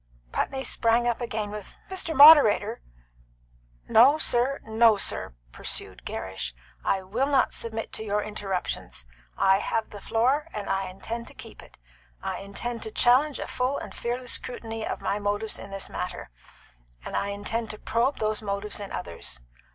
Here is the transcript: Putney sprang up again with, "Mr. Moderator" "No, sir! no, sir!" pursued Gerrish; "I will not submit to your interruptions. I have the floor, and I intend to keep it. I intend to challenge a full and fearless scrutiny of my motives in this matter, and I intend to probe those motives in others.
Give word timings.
Putney 0.31 0.63
sprang 0.63 1.07
up 1.07 1.21
again 1.21 1.51
with, 1.51 1.75
"Mr. 1.87 2.15
Moderator" 2.15 2.81
"No, 3.87 4.17
sir! 4.17 4.59
no, 4.63 4.97
sir!" 4.97 5.35
pursued 5.51 6.03
Gerrish; 6.05 6.55
"I 6.83 7.03
will 7.03 7.27
not 7.27 7.53
submit 7.53 7.93
to 7.93 8.03
your 8.03 8.23
interruptions. 8.23 9.05
I 9.37 9.59
have 9.59 9.91
the 9.91 10.01
floor, 10.01 10.47
and 10.55 10.67
I 10.67 10.89
intend 10.89 11.27
to 11.27 11.35
keep 11.35 11.61
it. 11.61 11.77
I 12.19 12.39
intend 12.39 12.81
to 12.81 12.91
challenge 12.91 13.37
a 13.37 13.45
full 13.45 13.77
and 13.77 13.93
fearless 13.93 14.31
scrutiny 14.31 14.87
of 14.87 15.01
my 15.01 15.19
motives 15.19 15.59
in 15.59 15.69
this 15.69 15.87
matter, 15.87 16.31
and 17.05 17.15
I 17.15 17.27
intend 17.27 17.69
to 17.69 17.77
probe 17.77 18.17
those 18.17 18.41
motives 18.41 18.79
in 18.79 18.91
others. 18.91 19.39